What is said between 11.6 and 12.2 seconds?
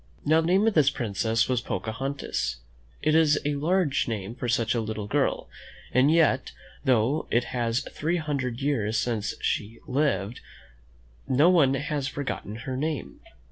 has